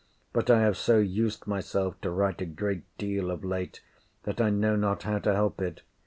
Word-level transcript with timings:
But 0.33 0.49
I 0.49 0.61
have 0.61 0.77
so 0.77 0.97
used 0.97 1.45
myself 1.45 2.01
to 2.01 2.09
write 2.09 2.41
a 2.41 2.47
great 2.47 2.85
deal 2.97 3.29
of 3.29 3.43
late, 3.45 3.81
that 4.23 4.41
I 4.41 4.49
know 4.49 4.75
not 4.75 5.03
how 5.03 5.19
to 5.19 5.31
help 5.35 5.61
it. 5.61 5.83